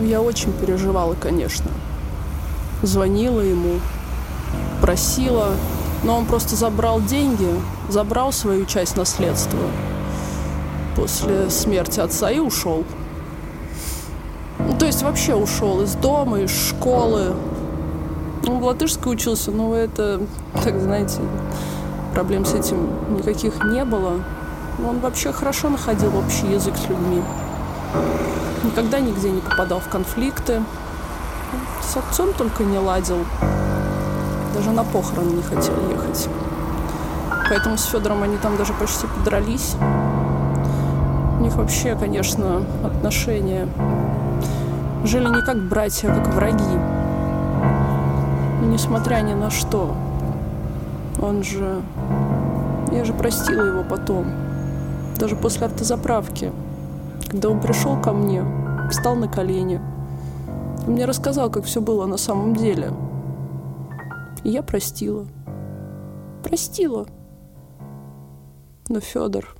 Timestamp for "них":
41.42-41.54